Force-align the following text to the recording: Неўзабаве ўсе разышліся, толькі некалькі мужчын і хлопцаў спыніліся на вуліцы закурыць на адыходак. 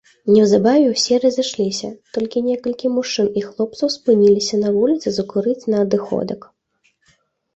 Неўзабаве 0.35 0.85
ўсе 0.91 1.15
разышліся, 1.25 1.89
толькі 2.17 2.43
некалькі 2.47 2.87
мужчын 2.95 3.27
і 3.41 3.43
хлопцаў 3.49 3.87
спыніліся 3.97 4.55
на 4.63 4.69
вуліцы 4.77 5.07
закурыць 5.17 5.69
на 5.75 5.83
адыходак. 5.85 6.39